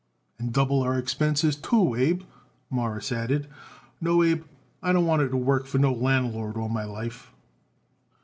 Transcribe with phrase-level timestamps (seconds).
[0.39, 2.23] "And double our expenses, too, Abe,"
[2.71, 3.47] Morris added.
[4.01, 4.43] "No, Abe,
[4.81, 7.31] I don't want to work for no landlord all my life."